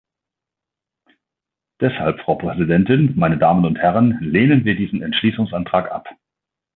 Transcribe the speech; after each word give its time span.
Deshalb, 1.79 2.21
Frau 2.21 2.33
Präsidentin, 2.33 3.13
meine 3.15 3.37
Damen 3.37 3.65
und 3.65 3.77
Herren, 3.77 4.17
lehnen 4.19 4.65
wir 4.65 4.75
diesen 4.75 5.03
Entschließungsantrag 5.03 5.91
ab. 5.91 6.07